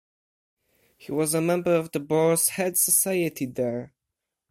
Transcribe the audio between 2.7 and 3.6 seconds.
Society